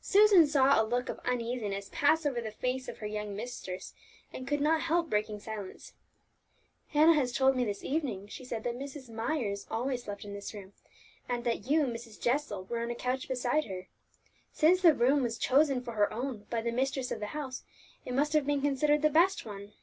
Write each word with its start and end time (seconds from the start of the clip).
Susan 0.00 0.46
saw 0.46 0.80
a 0.82 0.88
look 0.88 1.10
of 1.10 1.18
uneasiness 1.18 1.90
pass 1.92 2.24
over 2.24 2.40
the 2.40 2.50
face 2.50 2.88
of 2.88 2.96
her 2.96 3.06
young 3.06 3.36
mistress, 3.36 3.92
and 4.32 4.48
could 4.48 4.62
not 4.62 4.80
help 4.80 5.10
breaking 5.10 5.38
silence. 5.38 5.92
"Hannah 6.92 7.12
has 7.12 7.30
told 7.30 7.56
me 7.56 7.66
this 7.66 7.84
evening," 7.84 8.26
she 8.26 8.42
said, 8.42 8.64
"that 8.64 8.78
Mrs. 8.78 9.10
Myers 9.10 9.66
always 9.70 10.04
slept 10.04 10.24
in 10.24 10.32
this 10.32 10.54
room, 10.54 10.72
and 11.28 11.44
that 11.44 11.68
you, 11.70 11.82
Mrs. 11.82 12.18
Jessel, 12.18 12.64
were 12.64 12.80
on 12.80 12.90
a 12.90 12.94
couch 12.94 13.28
beside 13.28 13.66
her. 13.66 13.88
Since 14.50 14.80
the 14.80 14.94
room 14.94 15.22
was 15.22 15.36
chosen 15.36 15.82
for 15.82 15.92
her 15.92 16.10
own 16.10 16.44
by 16.48 16.62
the 16.62 16.72
mistress 16.72 17.10
of 17.10 17.20
the 17.20 17.36
house, 17.36 17.62
it 18.06 18.14
must 18.14 18.32
have 18.32 18.46
been 18.46 18.62
considered 18.62 19.02
the 19.02 19.10
best 19.10 19.44
one." 19.44 19.74